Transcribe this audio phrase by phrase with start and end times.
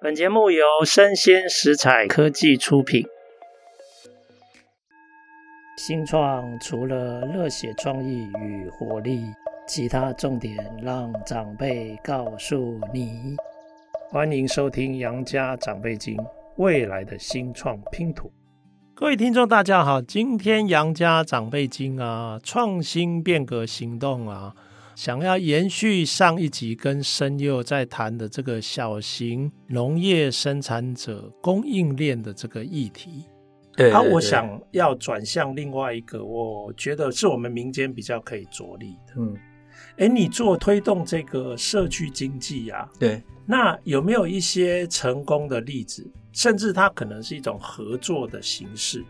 [0.00, 3.04] 本节目由生鲜食材科技出品。
[5.76, 9.20] 新创除了热血创意与活力，
[9.66, 13.34] 其他重点让长辈告诉你。
[14.08, 16.16] 欢迎收听《杨家长辈经》，
[16.58, 18.30] 未来的新创拼图。
[18.94, 24.54] 各位听众，大家好，今天《杨家长辈经》啊，创新变革行动啊，
[24.98, 33.24] 想要延续上一集跟声佑在谈的这个小型农业生产者供应链的这个议题。
[33.76, 39.12] 对，啊，我想要转向另外一个，我觉得是我们民间比较可以着力的。
[39.18, 39.36] 嗯，
[39.98, 46.04] 哎，你做推动这个社区经济啊，对，那有没有一些成功的例子？
[46.32, 49.04] 甚至它可能是一种合作的形式，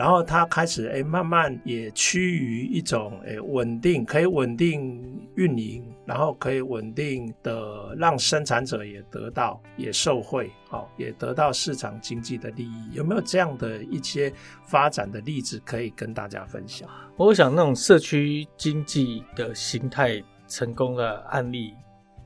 [0.00, 4.98] 然后它开始哎，慢慢也趋于一种哎稳定，可以稳定
[5.34, 12.94] 运营，然后可以稳定的让生产者也得到也受惠，好，也得到市场经济的利益。
[12.94, 14.32] 有没有这样的一些
[14.64, 16.88] 发展的例子可以跟大家分享？
[17.18, 21.74] 我想那种社区经济的形态成功的案例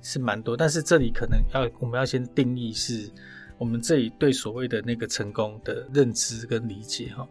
[0.00, 3.10] 是蛮多，但是这里可能要我们要先定义是。
[3.64, 7.26] 我们这里对所谓的那个成功的认知跟理解，哈，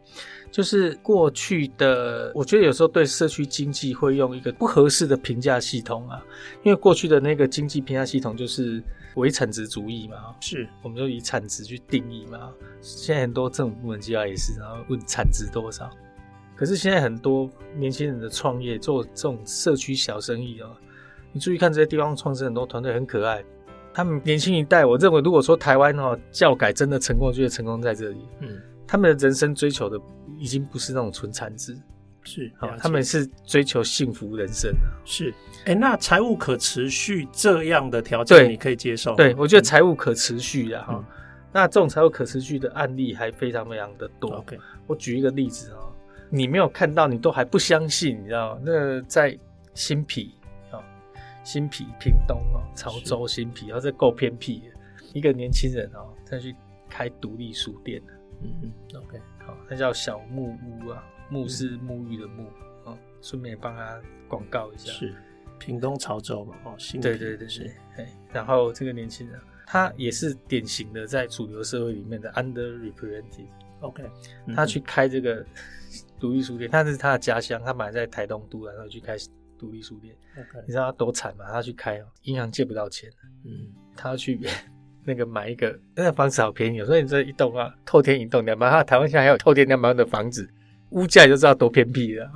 [0.51, 6.25] 就是过去的，我觉得有时候对社区经济会用一个不合适的评价系统啊，
[6.63, 12.51] 因为过去的那个经济评价系统就是唯产值主义嘛，是，我们就以产值去定义嘛。
[12.81, 15.87] 现在很多政府部门计划也是，然后问产值多少。
[16.55, 17.47] 可是现在很多
[17.77, 20.67] 年轻人的创业做这种社区小生意啊，
[21.31, 23.43] 你注意看这些地方创生很多团队很可爱。
[23.93, 28.17] 他们年轻一代，我认为，如果说台湾哦教改真的成功，就会成功在这里。
[28.39, 29.99] 嗯，他们的人生追求的
[30.39, 31.77] 已经不是那种纯产值，
[32.23, 34.79] 是啊，他们是追求幸福人生的。
[35.05, 35.29] 是，
[35.65, 39.15] 哎、欸，那财务可持续这样的条件，你可以接受？
[39.15, 41.05] 对，我觉得财务可持续的哈、嗯，
[41.51, 44.31] 那这种财务可持续的案例还非常非常的多。
[44.37, 44.57] OK，
[44.87, 45.93] 我举一个例子哦，
[46.31, 48.59] 你没有看到，你都还不相信，你知道？
[48.65, 49.37] 那在
[49.75, 50.31] 新埤。
[51.43, 54.65] 新皮、屏东哦，潮州新皮，然后这够偏僻的。
[55.13, 56.55] 一个年轻人哦，他去
[56.89, 58.13] 开独立书店的。
[58.41, 58.71] 嗯嗯
[59.01, 62.47] ，OK，好，那叫小木屋啊，木是沐浴的木，
[62.87, 64.91] 嗯，顺便帮他广告一下。
[64.91, 65.13] 是，
[65.59, 67.03] 屏东潮州嘛，哦，新埤。
[67.03, 73.47] 对对对对，哎，然后这个年轻人，他也是典型的在主流社会里面的 underrepresented。
[73.81, 74.03] OK，
[74.55, 75.45] 他去开这个
[76.19, 79.15] 独立书店，但是他的家乡，他本来在台东都，然后去开。
[79.57, 80.15] 独立书店.
[80.65, 81.45] 你知道他多惨吗？
[81.51, 83.09] 他去开哦，银行借不到钱，
[83.45, 84.39] 嗯，他要去
[85.05, 90.49] 那个买一个，那个房子好便宜，所以你这一栋啊，透天一栋两百万，台湾现在还有透天两百万的房子，
[90.91, 92.29] 物价就知道多偏僻了，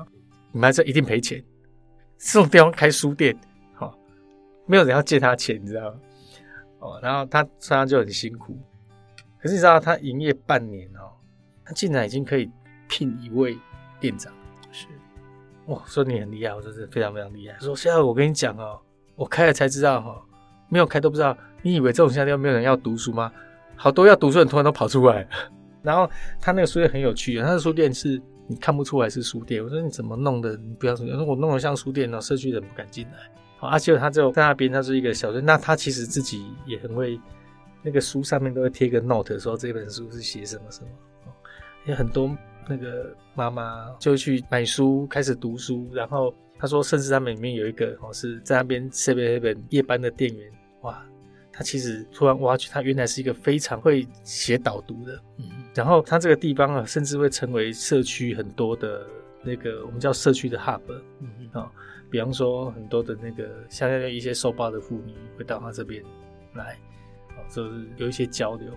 [0.51, 1.44] 你买这一定赔钱。
[2.17, 3.38] 这种地方开书店，
[3.77, 3.94] 哦，
[4.66, 6.00] 没有人要借他钱，你知道吗？
[6.79, 8.57] 哦，然后他常常就很辛苦，
[9.39, 11.13] 可是你知道他营业半年哦，
[11.63, 12.50] 他竟然已经可以
[12.88, 13.57] 聘一位
[14.00, 14.33] 店长。
[15.67, 17.57] 哇，说你很厉害，我说是非常非常厉害。
[17.59, 18.79] 说现在我跟你讲哦，
[19.16, 20.22] 我开了才知道哈，
[20.69, 21.38] 没有开都不知道。
[21.61, 23.31] 你以为这种现在都没有人要读书吗？
[23.75, 25.27] 好多要读书的人突然都跑出来。
[25.83, 29.63] 然后他那个书店很有趣啊，他的书店是你看不出来是书店。
[29.63, 30.56] 我说你怎么弄的？
[30.56, 33.17] 你不要说，我说我弄得像书店哦，社区人不敢进来。
[33.59, 35.44] 好，而且他就在那边，他是一个小镇。
[35.44, 37.19] 那他其实自己也很会，
[37.83, 40.88] 那个书上面都会贴个 note，说这本书是写什么什么。
[41.85, 42.29] 有很多。
[42.67, 45.89] 那个妈妈就去买书，开始读书。
[45.94, 50.51] 然后他说，甚至他们里面有一个哦，是在那边 seven seven 夜班的店员。
[50.81, 51.03] 哇，
[51.51, 55.19] 他其实突然挖掘，他原来是一个非常会写导读的。
[55.38, 59.06] 嗯，然后他这个地方啊，甚至会成为社区很多的
[59.44, 60.81] 那个我们叫社区的 hub。
[61.19, 61.72] 嗯嗯啊，
[62.09, 66.03] 比方说很多的那个像那一些受暴的妇女会到他这边
[66.53, 66.77] 来，
[67.29, 68.72] 哦，就是有一些交流。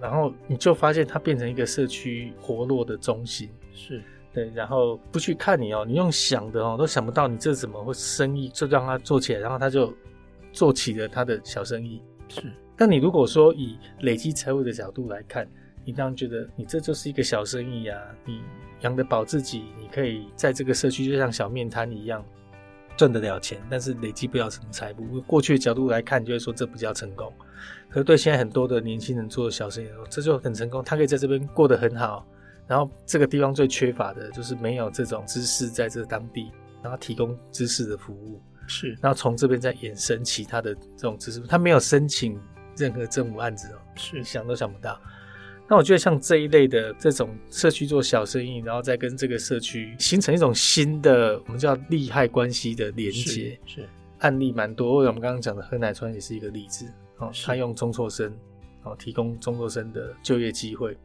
[0.00, 4.50] 然后你就发现它变成一个社区活络的中心，是对。
[4.50, 9.92] 然后不去看你哦，你用想的哦，都想不到你这怎么会生意就让他做起来，然后他就
[10.52, 12.02] 做起了他的小生意。
[12.28, 12.42] 是。
[12.76, 15.48] 但你如果说以累积财务的角度来看，
[15.84, 18.40] 你当然觉得你这就是一个小生意啊，你
[18.82, 22.24] 养得饱自己，你可以在这个社区就像小面摊一样
[22.98, 25.20] 赚得了钱，但是累积不了什么财富。
[25.22, 27.32] 过去的角度来看，就会说这不叫成功。
[27.88, 30.82] 可是对现在很多的年轻人做的小生意，这就很成功。
[30.84, 32.26] 他可以在这边过得很好，
[32.66, 36.50] 然后这个地方最缺乏的就是没有这种知识在这当地，
[36.82, 41.40] 然后提供知识的服务是，然后从这边再衍生其他的这种知识。
[41.42, 42.38] 他没有申请
[42.76, 45.00] 任何政府案子哦，是想都想不到。
[45.70, 53.86] 那我觉得像这一类的这种社区做小生意，然后再跟这个社区形成一种新的我们叫利害关系的连接，是，
[54.20, 55.04] 案例蛮多。
[55.04, 56.86] 我们刚刚讲的喝奶川也是一个例子。
[57.18, 58.32] 哦，他用中辍生
[58.84, 60.96] 哦，提供中辍生的就业机会。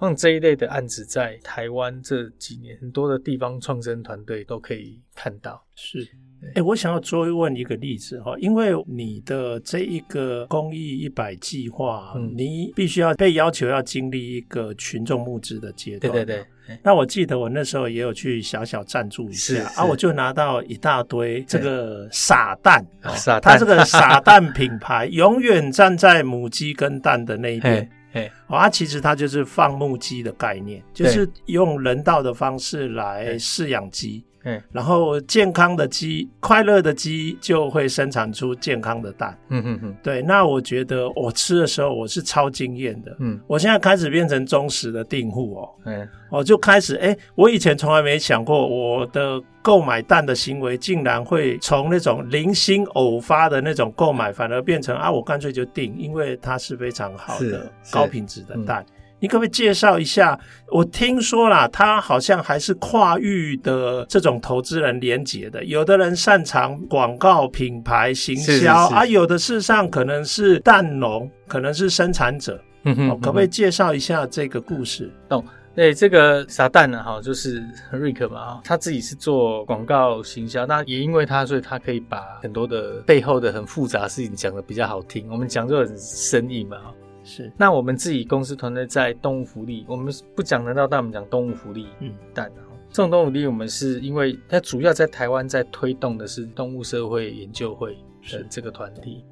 [0.00, 5.64] 像这一类的案子，在台湾这几年，很多的地方创生团队都可以看到。
[5.74, 6.08] 是，
[6.42, 16.12] 哎、欸，我想要追问一个例子哈，因为你的这一个公益一百计划，嗯、你必须要被要求要经历一个群众募资的阶段。
[16.12, 16.46] 对对对。
[16.82, 27.90] 那我记得我那时候也有去小小赞助一下啊，我就拿到一大堆这个傻蛋，傻蛋，它这个傻蛋品牌永远站在母鸡跟蛋的那一边。
[28.12, 40.22] 哎，啊，其实它就是放牧鸡的概念，就是用人道的方式来饲养鸡，嗯，然后健康的鸡、快乐的鸡就会生产出健康的蛋，嗯嗯嗯，对。
[40.22, 49.42] 那我觉得我吃的时候我是超惊艳的，嗯，我现在开始变成忠实的订户哦，嗯，我就开始，哎，我以前从来没想过我的。
[49.60, 58.82] 购买蛋的行为竟然会从那种零星偶发的那种购买，反而变成啊，我干脆就订，因为它是非常好的高品质的蛋。
[58.88, 60.38] 嗯、你可不可以介绍一下？
[60.70, 72.60] 我听说啦，他好像还是跨域的这种投资人连接的，有的人擅长广告、品牌行销，是是是啊，有的事实上可能是蛋农，可能是生产者。
[72.84, 75.10] 嗯哼，嗯哼，可不可以介绍一下这个故事？
[75.28, 75.44] 懂。
[75.74, 77.62] 对，这个傻蛋呢，哈，就是
[77.92, 85.28] 瑞克嘛，他自己是做广告行销，那也因为他，所以他可以把很多的背后的很复杂的事情讲的比较好听。
[85.30, 86.78] 我们讲就很生意嘛，
[87.28, 87.52] 是。
[87.56, 91.86] 那我们自己公司团队在动物福利，我们不讲人道蛋，但我们讲动物福利
[92.32, 97.96] 蛋，嗯，这种动物福利，我们是因为它主要在台湾在推动的是动物社会研究会
[98.30, 99.22] 的这个团体，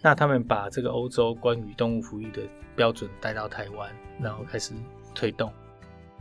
[0.00, 2.40] 那他们把这个欧洲关于动物福利的
[2.76, 3.90] 标准带到台湾，
[4.20, 4.72] 然后开始
[5.14, 5.50] 推动。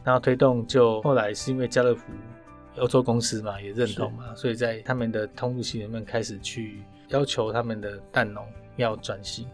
[0.04, 2.04] 然后推动，就后来是因为家乐福
[2.77, 8.45] 欧洲公司嘛也认同嘛，所以在他们的通路系统里面开始去要求他们的蛋农
[8.75, 9.48] 要转型。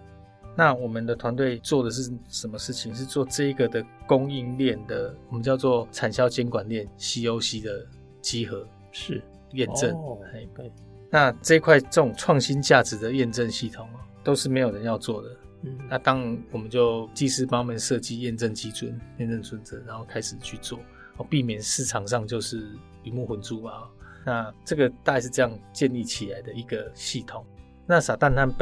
[0.60, 2.94] 那我们的团队做的是什么事情？
[2.94, 7.88] 是做这一个的供应链的，我们叫做产销监管链 COC 的
[8.20, 9.24] 集合是
[9.54, 9.96] 验证。
[9.96, 10.18] 哦，
[10.54, 10.70] 对。
[11.10, 13.88] 那这一块这种创新价值的验证系统
[14.22, 15.30] 都是没有人要做的。
[15.64, 20.78] 嗯，那当我们就技师帮他们设计验证基准、验证准则，然后开始去做，
[21.16, 22.68] 哦，避免市场上就是
[23.04, 23.88] 鱼目混珠嘛。
[24.26, 27.46] 那这个大概是这样建立起来的一个系统。
[27.88, 28.54] 那傻蛋他们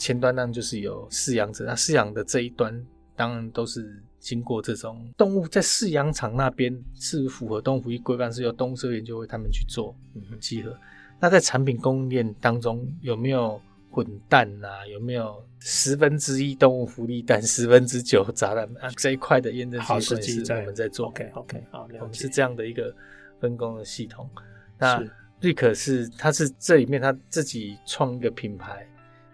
[0.00, 9.94] 前端当然就是有饲养者，那饲养的这一端当然都是经过这种动物在饲养场那边是符合动物福利规范，是由动物社会研究会他们去做
[10.40, 10.76] 集合。
[11.20, 13.60] 那在产品供应链当中有没有？
[13.92, 18.88] 混蛋啊，有没有十分之一动物福利蛋， 十分之九杂蛋啊？
[18.96, 21.08] 这一块的验证基准是我们在做。
[21.08, 22.94] OK OK，好，我们是这样的一个
[23.40, 24.30] 分工的系统。
[24.78, 25.04] 那
[25.40, 28.86] 瑞可是，他是这里面他自己创一个品牌，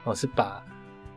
[0.06, 0.64] 哦，是把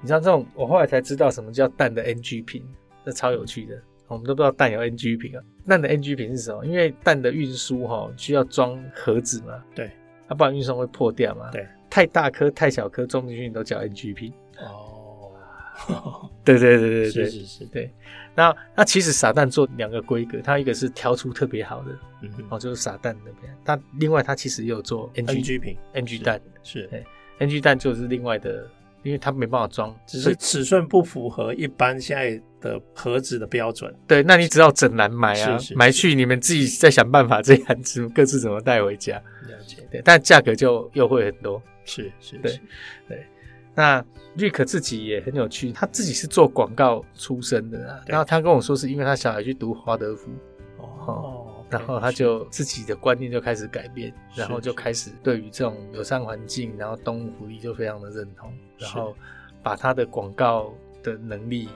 [0.02, 2.64] 你知道这种，我后来才知道什么叫蛋的 NG 品，
[3.06, 3.82] 这超有趣的。
[4.08, 6.66] 我们都不知道蛋有 NG 品啊，蛋的 NG 品是什么？
[6.66, 9.92] 因为蛋的运输哈需要装盒子嘛，对，
[10.28, 11.66] 它不然运送会破掉嘛，对。
[11.92, 15.32] 太大颗、太小颗，装进去你都叫 NG 品哦。
[16.44, 17.92] 对对对对对，是是是，对。
[18.36, 23.52] 那那其实傻蛋做两个规格，它一个是挑出特别好的，嗯，哦，就是傻蛋那边。
[23.66, 27.04] 它另外它其实也有做 NG 品，NG 蛋是，对
[27.40, 28.68] ，NG 蛋就是另外的，
[29.04, 33.94] 因为它没办法装，只是尺寸不符合一般现在的盒子的标准。
[34.08, 39.16] 对，那你只要整篮买啊，买去你们自己再想办法这样子各自怎么带回家。
[39.48, 41.62] 了解，对，但价格就优惠很多。
[41.86, 42.60] 是是，对
[43.08, 43.26] 对，
[43.74, 44.04] 那
[44.36, 50.30] 瑞克自己也很有趣，他自己是做广告出身的啊，然后他跟我说是因为他小孩去读华德福，
[50.78, 51.39] 哦，
[51.70, 59.16] 然后他就自己的观念就开始改变，然后就开始对于这种友善环境，然后动物福利就非常的认同，然后
[59.62, 60.74] 把他的广告
[61.04, 61.70] 的能力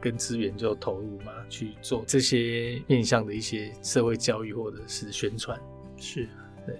[0.00, 5.58] 跟资源就投入嘛，去做这些面向的一些社会教育或者是宣传，
[5.96, 6.28] 是。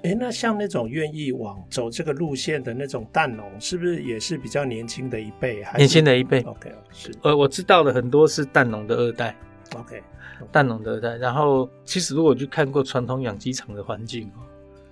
[0.02, 5.64] 哎，那像那种愿意往走这个路线的那种蛋农，是不是也是比较年轻的一辈？
[5.76, 7.14] 年轻的一辈？OK，是。
[7.22, 9.36] 呃，我知道的很多是蛋农的二代。
[9.74, 10.02] OK，
[10.52, 11.18] 蛋农的蛋。
[11.18, 14.40] 然后，其实如果去看过传统养鸡场的环境哦，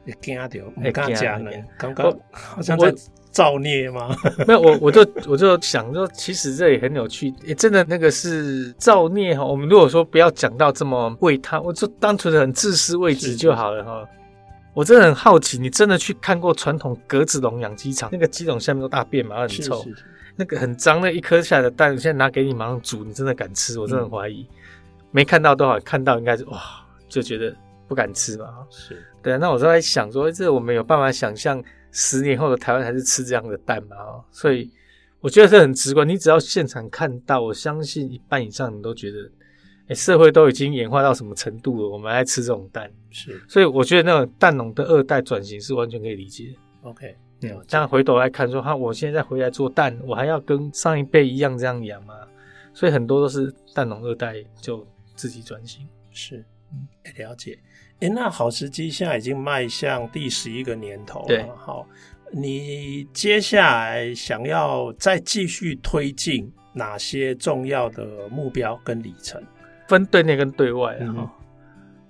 [0.04, 0.48] 也惊到，
[0.82, 2.92] 哎，刚讲呢，刚刚好像在
[3.30, 4.16] 造孽吗？
[4.46, 7.32] 没有，我我就我就想说，其实这也很有趣。
[7.48, 9.44] 哎，真的那个是造孽哈。
[9.44, 14.08] 我们如果说不要讲到这么为他，我就单纯的很自私为己就好了哈。
[14.72, 18.08] 我真的很好奇，你真的去看过传统格子笼养鸡场？
[18.12, 20.04] 那个鸡笼下面都大便嘛，很臭，是是是
[20.36, 23.78] 那个很脏，那一颗下来的蛋，现在拿给你马上煮，你真的敢吃？
[23.78, 24.42] 我真的很怀疑。
[24.42, 24.54] 嗯、
[25.14, 26.60] 没看到多少，看到应该是哇，
[27.08, 27.56] 就觉得
[27.88, 28.66] 不敢吃嘛。
[28.68, 33.96] 是对啊，那我就在想说，这我们有办法想象十年后的台湾还是吃这样的蛋吗？
[34.30, 34.70] 所以。
[35.20, 39.18] 我觉得这很直观，你只要现场看到，我相信一半以上你都觉得，
[39.84, 42.92] 哎、欸，社会都已经演化到什么程度了，我们还吃这种蛋。
[43.08, 46.54] 是，所以我觉得那种蛋农的二代转型是完全可以理解。
[46.82, 52.12] OK，嗯，这样回头来看说，哈，我现在回来做蛋，我还要跟上一辈一样这样养吗？
[52.74, 55.88] 所以很多都是蛋农二代就自己转型。
[56.10, 57.58] 是，嗯，了解。
[58.00, 61.56] 哎、欸，那好时机现在已经迈向第十一个年头了。
[61.56, 61.86] 好。
[62.36, 69.40] 你接下来想要再继续推进哪些重要的目标跟里程？
[69.86, 71.14] 分对内跟对外啊。
[71.16, 71.30] 嗯、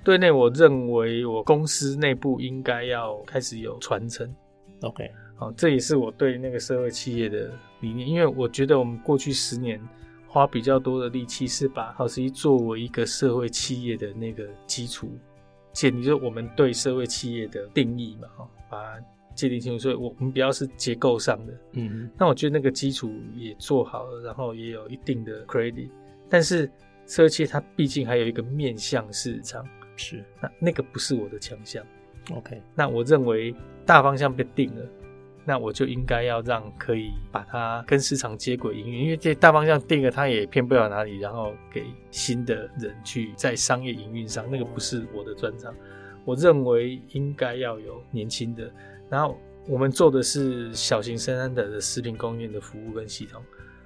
[0.02, 4.34] 对内，我认为我公司内部应该要开始有传承。
[4.80, 9.78] OK，好，这也是我对那个社会企业的理念，因为我觉得我们过去十年
[10.34, 15.08] 花比较多的力气是把好时机作为一个社会企业的那个基础
[15.72, 19.04] 建立，就是我们对社会企业的定义嘛，哈，把它。
[19.34, 25.90] 界定清楚，所以我们比较是结构上的，嗯，那我觉得那个基础也做好了，然后也有一定的 credit，
[26.30, 26.70] 但是
[27.08, 31.84] 社会企业它毕竟还有一个面向市场，是，那那个不是我的强项
[32.32, 33.52] ，OK，那我认为
[33.84, 34.86] 大方向被定了，
[35.46, 45.74] 那我就应该要让可以把它跟市场接轨营运，因为这大方向定了，它也骗不了哪里，然后给新的人去在商业营运上，那个不是我的专长，
[46.24, 48.70] 我认为应该要有年轻的。
[49.10, 53.42] 然后我们做的是小型生产者的食品供应链的服务跟系统，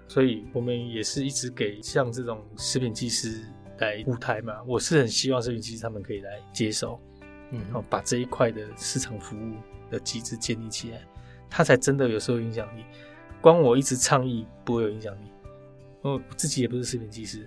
[0.07, 3.45] 所以我们也是一直给像这种食品技师
[3.79, 4.63] 来舞台嘛。
[4.65, 7.01] 我是很希望食品技师他们可以来接手，
[7.51, 9.55] 嗯，然后把这一块的市场服务
[9.91, 11.01] 的机制建立起来，
[11.49, 12.85] 他才真的有时候影响力。
[13.41, 15.31] 光我一直倡议不会有影响力，
[16.03, 17.47] 我自己也不是食品技师，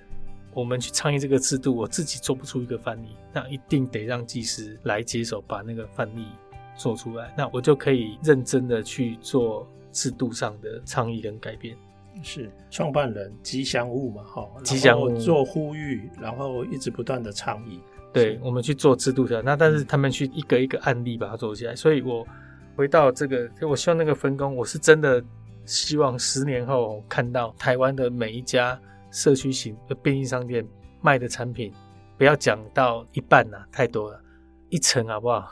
[0.54, 6.26] 我们去倡议这个制度，我自己做不出一个范例，那一定得让技师来接手，把那个范例。
[6.74, 11.78] 做出来，那我就可以认真的去做制度上的倡议跟改变。
[12.24, 14.24] 是创办人吉祥物嘛？
[14.24, 17.82] 哈，吉祥物做呼吁，然后一直不断的倡议。
[18.12, 21.76] 对，我们去做制度上，那但是他们去一个一个案例把它做起来。
[21.76, 22.26] 所以我
[22.76, 25.24] 回到这个，我希望那个分工，我是真的
[25.66, 28.80] 希望十年后看到台湾的每一家
[29.12, 30.66] 社区型的便利商店
[31.02, 31.72] 卖的产品，
[32.18, 34.22] 不要讲到一半呐、啊，太多了，
[34.70, 35.48] 一层好不好？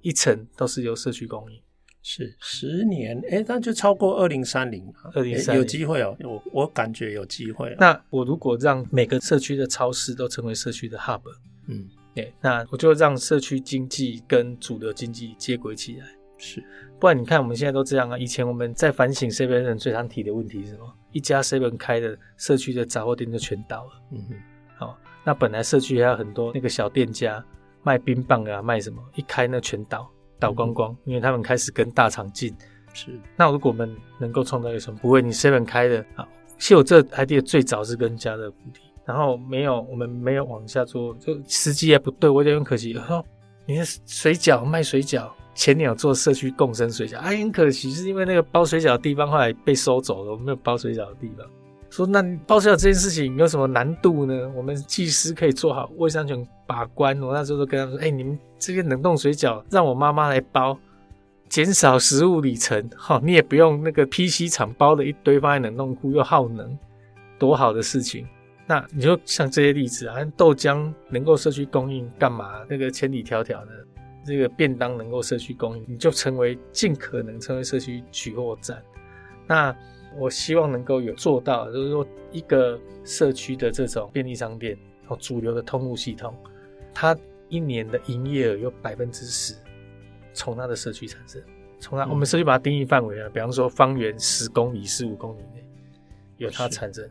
[0.00, 1.58] 一层都是由社区供应，
[2.02, 7.74] 是十年，哎，那就超过二零三零，二零三零有机会哦，我我感觉有机会。
[7.78, 11.22] 那我如果让每个社区的超市都成为社区的 hub，
[11.68, 16.06] 嗯，对，那我就让社区经济跟主流经济接轨起来。
[16.44, 16.62] 是，
[17.00, 18.18] 不然你看我们现在都这样啊。
[18.18, 20.92] 以前我们在反省 seven 人最常提的问题是什么？
[21.12, 23.90] 一家 seven 开的社区的杂货店就全倒了。
[24.12, 24.34] 嗯哼，
[24.76, 27.44] 好，那本来社区还有很多那个小店家。
[27.86, 28.96] 卖冰棒啊，卖什么？
[29.14, 32.50] 一开那全倒，倒光光，嗯、因为他们开始跟大厂进。
[32.94, 34.98] 是，那如果我们能够创造一个什么？
[35.02, 36.26] 不会，你 seven 开的啊？
[36.56, 42.94] 其实我这 idea 最早是跟家乐福提，然后没有，我们没有往下做，就时机也不对，我有点很可惜。
[42.94, 43.22] 说
[43.66, 51.46] 你的水饺卖水饺，前年有做社区共生水饺，哎，很可惜，是因为那个包水饺的地方后来被收走了，我们没有包水饺的地方。
[51.90, 54.50] 说那包水饺这件事情有什么难度呢？
[54.56, 57.20] 我们技师可以做好卫生安全把关。
[57.22, 60.76] 我那时候都跟他说：“哎、你们这个冷冻水饺让我妈妈来包，
[61.48, 66.76] 减少食物里程，好，你也不用那个 PC 厂包了一堆放在冷冻库又耗能，
[67.38, 68.26] 多好的事情。
[68.66, 72.64] 那你就像这些例子啊，豆浆能够社区供应干嘛？
[72.68, 73.86] 那个千里迢迢的
[74.24, 78.82] 这个便当能够社区供应，你就成为尽可能成为社区取货站。
[79.46, 79.76] 那。
[80.16, 84.78] 我希望能够有做到，就是说一个社区的这种便利商店，
[85.08, 86.32] 哦，主流的通路系统，
[86.94, 89.56] 它一年的营业额有百分之十
[90.32, 91.42] 从它的社区产生，
[91.80, 95.64] 从它、嗯、我们社区把它定义范围啊，比方说方圆十公里、十五公里内
[96.36, 97.04] 有它产生，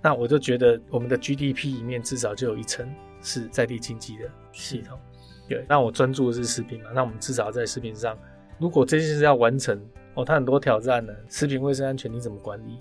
[0.00, 4.98] 那我就觉得我们的 GDP 里面至少就有一层是在地经济的系统。
[5.48, 8.16] 对，那我专注的是食品嘛，那我们至少在食品上，
[8.58, 9.80] 如果这件事要完成。
[10.18, 11.12] 哦，它很多挑战呢。
[11.28, 12.78] 食品卫生安全你怎么管理？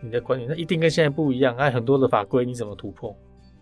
[0.00, 1.56] 你的管理那一定跟现在不一样。
[1.56, 3.16] 还有很多的法规你怎么突破？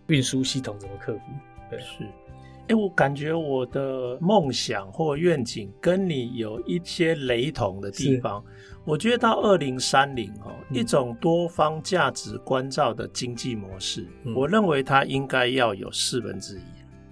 [0.07, 1.21] 运输系统怎么克服？
[1.69, 2.03] 对，是。
[2.03, 8.43] 哎、欸，我感觉我的梦想或愿景跟你有一些雷同的地方。
[8.85, 16.63] 我觉得到二零三零哦，嗯、一种多方价值关照的经济模式，嗯、我认为它应该要有四分之一。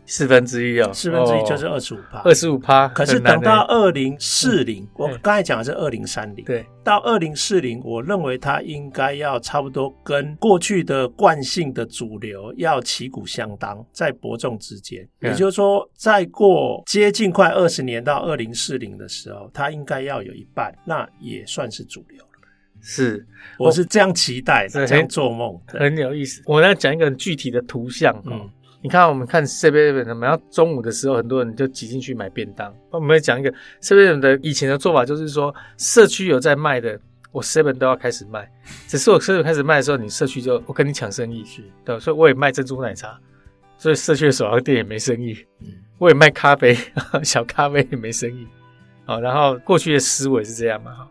[0.09, 2.87] 四分之一哦，四分之一就是二十五趴，二十五趴。
[2.87, 15.07] 可是等到二零四零，我刚才讲的是二零三零，对，到二零四零，我认为它应该要差不多跟过去的惯性的主流要旗鼓相当，在伯仲之间。
[15.21, 22.25] 也就是说，再过接近快二十年到二零四零的时候，它应该要有一半，那也算是主流了。
[22.81, 26.41] 是，我是这样期待的，这样做梦，很有意思。
[26.45, 28.49] 我来讲一个很具体的图像，嗯，
[28.81, 32.73] 你看，我们看 Seven 我们要中午的时候，很多人就挤进去买便当。
[32.91, 36.99] 我们讲一个 Seven 的以前的做法，就是说社区有在卖的，
[37.31, 38.49] 我 Seven 都要开始卖。
[38.87, 43.19] 只是我 seven 开始卖的时候，你社区就我跟你抢生意，去对，所以我也卖珍珠奶茶，
[43.77, 45.37] 所以社区的手摇店也没生意。
[45.59, 45.67] 嗯，
[45.97, 46.77] 我也卖咖啡，
[47.23, 48.47] 小咖啡也没生意。
[49.05, 50.93] 好，然后过去的思维是这样嘛？
[50.93, 51.09] 哈。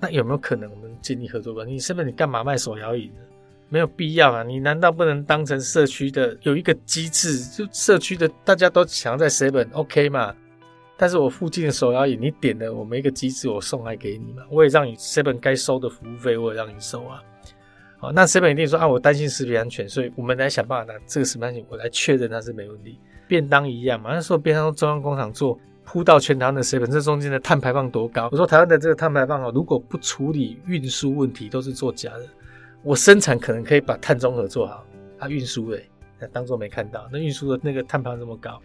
[0.00, 1.72] 那有没有可能我们建立合作关系？
[1.72, 3.20] 你 seven 你干嘛卖手摇椅呢？
[3.68, 4.42] 没有必要啊！
[4.42, 7.38] 你难道不能当成社区的有一个机制？
[7.40, 10.34] 就社区的大家都想要在 Seven OK 嘛？
[10.96, 14.42] 但是我附近的手摇椅，你点了我们一个机制，我送来给你嘛？
[14.50, 17.20] 我也让你 Seven 该收的服务费，我也让你收啊。
[17.98, 22.98] 好，那 Seven 一定说啊，我担心食品安全，所以我们来想办法拿这个食品安全，我来确认它是没问题。
[23.26, 25.58] 便当一样嘛，那时候便当中央工厂做。
[25.88, 28.28] 铺到全台湾的 seven，这中间的碳排放多高？
[28.32, 32.26] 我说台湾的这个碳排放哦，如果不处理运输问题，都是做假的。
[32.86, 34.86] 我生产可能可以把碳中和做好，
[35.18, 35.90] 它，运输诶，
[36.20, 37.08] 那当做没看到。
[37.12, 38.62] 那运输的那个碳排放这么高，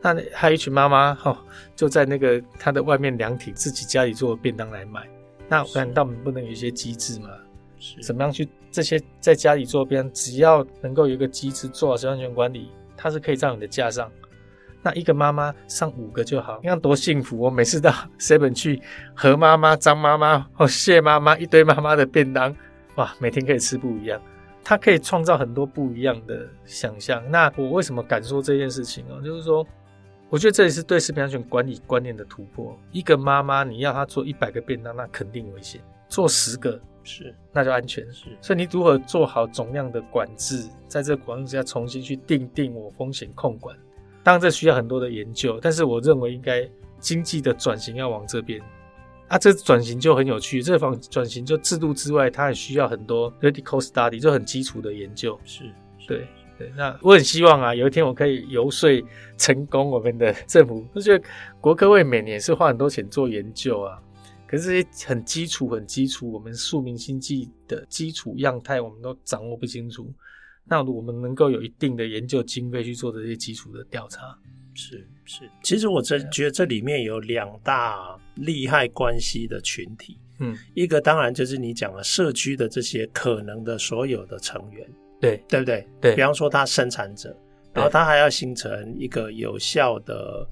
[0.00, 1.38] 那还有一群妈妈哈，
[1.76, 5.06] 就在那个他的外面凉亭，自己家里做便当来卖。
[5.50, 7.28] 那难道我们不能有一些机制吗？
[7.78, 14.10] 是，怎么样去这些在家里做便当，只要能够有一个机制做好食安全管理，它是可以在你的架上。
[14.82, 17.38] 那一个妈妈上五个就好，你看多幸福！
[17.38, 18.80] 我每次到 Seven 去，
[19.14, 22.56] 何妈妈、张妈妈、哦谢妈妈，一堆妈妈的便当，
[22.98, 24.20] 哇，每天可以吃不一样，
[24.64, 27.22] 它可以创造很多不一样的想象。
[27.30, 29.22] 那我为什么敢说这件事情哦？
[29.22, 29.64] 就是说，
[30.28, 32.76] 我觉得这也是对食品安全管理观念的突破。
[32.90, 38.04] 一个妈妈你要她做一百个便当，那肯定危险；做十个是，那就安全。
[38.12, 43.76] 是，所以你如何做好总量的管制，在这个管制下重新去定定我风险控管。
[44.24, 48.60] 当然，这需要很多的研究，但是我认为应该经济的转型要往这边
[49.28, 49.38] 啊。
[49.38, 55.38] 这转型就很有趣，这方转型就制度之外，它也需要很多 radical study，就很基础的研究。
[55.44, 55.64] 是，
[56.06, 56.26] 对
[56.58, 56.72] 对。
[56.76, 58.90] 那我很希望啊，有一天我可以游说
[59.36, 60.86] 成功我们的政府。
[60.92, 61.24] 我觉得
[61.60, 63.98] 国科会每年是花很多钱做研究啊，
[64.46, 70.12] 可是这些很基础、很基础，我们庶民经济的基础样态，我们都掌握不清楚。
[70.70, 74.38] 那我们能够有一定的研究经费去做这些基础的调查，
[74.74, 75.48] 是是。
[75.62, 84.86] 其实我真觉得这里面有两大利害关系的群体，嗯，一个当然就是你讲的社区的这些可能的所有的成员，
[85.20, 85.86] 对对不对？
[86.00, 86.14] 对。
[86.14, 87.36] 比方说它生产者，
[87.72, 90.46] 然后它还要形成一个有效的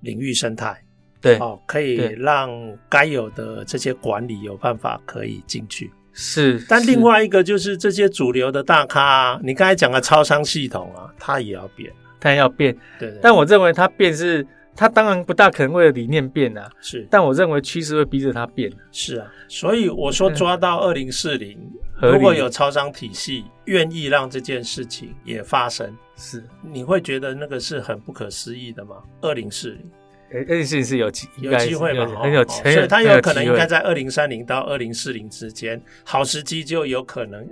[0.00, 0.80] 领域生态，
[1.20, 2.50] 对，哦，可以让
[2.88, 5.90] 该有的这些管理有办法可以进去。
[6.12, 12.74] 是，但另外一个就是这些主流的大咖啊，你刚才讲的超商系统啊，它也要变，它要变。
[12.98, 16.70] 对，但我认为它变是，它当然不大可能为了理念变啊。
[16.80, 18.70] 是，但我认为趋势会逼着他变。
[18.92, 21.58] 是啊，所以我说抓到二零四零，
[22.00, 28.96] 如果有超商体系愿意让这件事情也发生，是，你会觉得那个是很不可思议的吗？
[29.22, 29.78] 二零四零。
[30.32, 32.04] 呃，二零四零是有机有机会嘛？
[32.20, 37.46] 很有，所以它有可能应该在二零三零到二零四零之间，好时机就有可能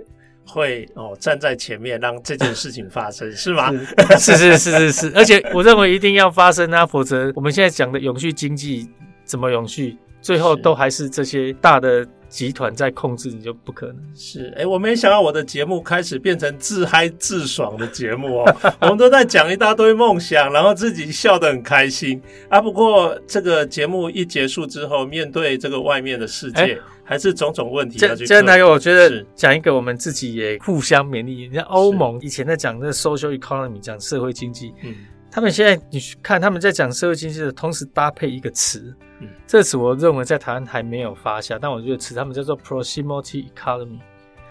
[0.45, 3.71] 会哦站在前面让这件事情发生，是吗？
[4.17, 8.89] 是 是是是是，而且我认为一定要发生啊，否则我们现在讲的永续经济
[9.23, 9.97] 怎么永续？
[10.21, 12.05] 最后都还是这些大的。
[12.27, 18.55] 集团在控制，你就不可能是哎、欸，我没想到我的节目开始变成自嗨自爽的节目哦。
[18.81, 22.59] 我们都在讲一大堆梦想，然后自己笑得很开心啊。
[22.59, 28.25] 不过这个节目一结束之后，面对这个外面的世界，欸、还是种种问题要去。
[28.25, 31.43] 这这那个，我觉得讲一个我们自己也互相勉励。
[31.43, 34.93] 人家欧盟以前在讲这 social economy，讲社会经济，嗯。
[35.31, 43.99] 他们现在你去看，他们在讲社会经济的同时搭配一个词，嗯，这个词我认为在台湾还没有发下，但我觉得词他们叫做 proximity economy。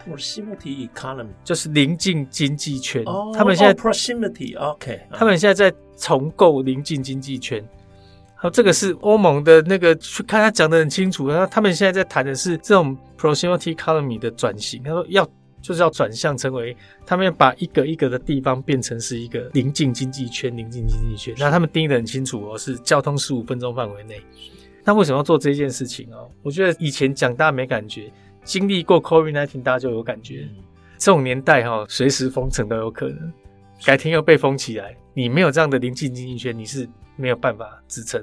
[0.06, 3.02] proximity economy 就是邻近经济圈。
[3.06, 7.66] 哦，他们现在、哦、proximity OK，他们现在在重构邻近经济圈。
[8.44, 15.26] 好，这个是欧盟的那个去看他讲的很清楚，然后他们现在在谈的是这种 proximity economy 的转型，他说要。
[15.62, 16.76] 就是要转向成为，
[17.07, 21.35] 他们要把一个一个的地方变成是一个临近经济圈，临近经济圈。
[21.38, 24.20] 那他们定义的很清楚哦，是交通十五分钟范围内。
[24.85, 26.30] 那为什么要做这件事情哦？
[26.42, 28.12] 我觉得以前讲大家没感觉，
[28.44, 30.46] 经历过 COVID-19 大家就有感觉。
[30.98, 33.33] 这种年代哈，随时封城都有可能，
[33.84, 34.96] 改天又被封起来。
[35.14, 38.22] 你没有这样的邻近经济圈，你是没有办法支撑。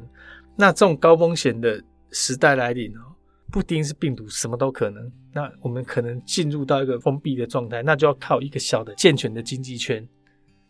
[0.55, 3.01] 那这种高风险的时代来临哦。
[3.51, 5.11] 不一定是病毒，什么都可能。
[5.33, 10.07] 那我们可能进入到一个封闭的状态，那就要靠一个小的健全的经济圈，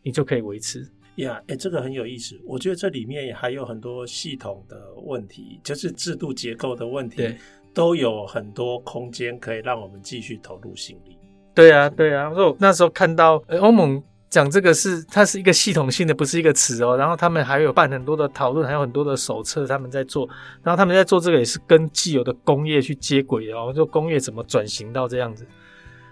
[0.02, 0.84] 你就可以维持。
[1.18, 2.42] 呀，哎，这个很有意思。
[2.44, 7.18] 我觉得这里面也还有很多系统的问题，就是制度结构的问题。
[7.18, 7.38] 对，
[7.72, 11.16] 都有很多空间可以让我们继续投入心力。
[11.54, 16.96] 对啊，对啊，我那时候看到欧盟讲这个是它是一个系统性的，不是一个词哦。
[16.96, 20.28] 然后他们还有办很多的讨论，还有很多的手册他们在做。
[20.64, 25.46] 然后他们在做这个也是跟既有的工业去接轨哦，就工业怎么转型到这样子。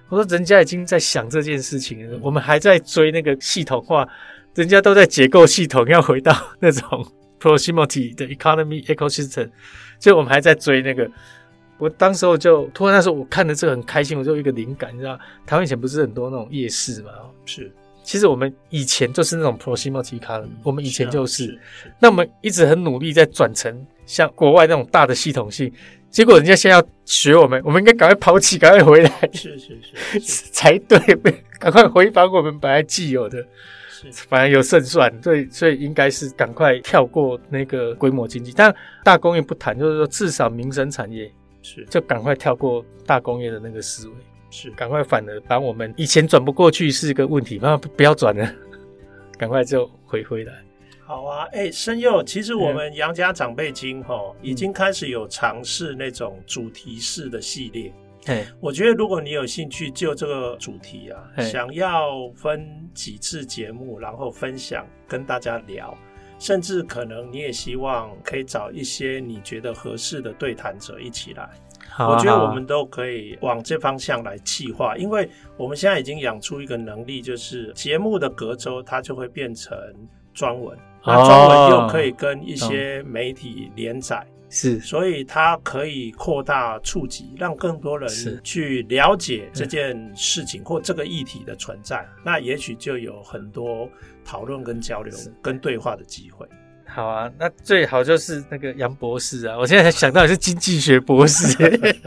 [0.09, 4.05] 我说人家已经在想这件事情，我们还在追那个系统化，
[4.53, 7.05] 人家都在结构系统，要回到那种
[7.39, 9.49] proximity 的 economy ecosystem，
[9.97, 11.09] 就我们还在追那个。
[11.77, 17.11] 我当时候就突然那时候我看的这个很开心，我就有一个灵感，你知道，台湾以前不是很多那种夜市嘛？
[17.45, 17.71] 是，
[18.09, 25.71] 其实我们以前就是那种 proximity economy，我们以前就是，是啊，是，那我们一直很努力在转成像国外那种大的系统性。
[26.09, 29.77] 结果人家现在要学我们，我们应该赶快跑起，赶快回来，是是
[30.13, 30.97] 是，才对，
[31.59, 33.37] 赶快回返我们本来既有的，
[33.91, 34.11] 是。
[34.11, 41.85] 反而有胜算，对，所以应该是赶快跳过那个规模经济，但大工业不谈，就是说至少民生产业是。
[41.87, 44.13] 就赶快跳过大工业的那个思维，
[44.49, 48.51] 是赶快反而把我们以前转不过去是一个问题，那不要转了，
[49.37, 50.53] 赶快就回回来。
[51.05, 57.91] 好啊，哎、欸，声佑，其实我们杨家长辈经哈、嗯、已经开始有尝试那种主题式的系列。
[58.27, 65.97] 嗯，我觉得如果你有兴趣就这个主题啊，想要分几次节目，然后分享跟大家聊，
[66.37, 71.49] 甚至可能你也希望可以找一些你觉得合适的对谈者一起来。
[71.99, 79.77] 好啊，我觉得我们都可以往这方向来计划，因为我们现在已经养出一个能力，就是节目的隔周它就会变成
[80.33, 80.77] 专文。
[81.05, 88.09] 那专文又可以跟一些媒体连载，是，所以它可以扩大触及，让更多人
[88.45, 92.07] 去了解这件事情或这个议题的存在。
[92.23, 93.89] 那也许就有很多
[94.23, 96.47] 讨论跟交流跟对话的机会。
[96.99, 101.55] 好啊，那最好就是那个杨博士啊，我现在才想到你是经济学博士，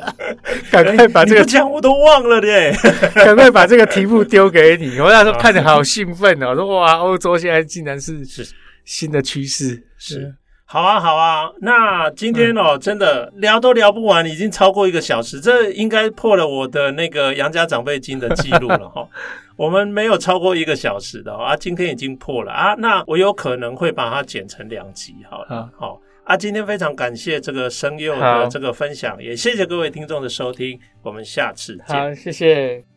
[0.70, 2.72] 赶快把这个讲我都忘了嘞，
[3.14, 5.00] 赶快把这个题目丢给你。
[5.00, 8.46] 我那时候看着好兴奋哦，我说哇，欧洲现在竟然是是。
[8.84, 9.80] 新的趋势。
[9.96, 10.34] 是
[10.72, 11.52] 好啊，好啊。
[11.60, 19.06] 那今天哦，真的聊都聊不完，已经超过一个小时，这应该破了我的那个杨家长辈金的记录了 哈。
[19.56, 22.74] 我们没有超过一个小时的啊，今天已经破了啊。
[22.78, 26.34] 那我有可能会把它剪成两集，好了，好啊。
[26.34, 32.91] 今天非常感谢这个声佑的这个分享，也谢谢各位听众的收听，我们下次见，好，谢谢。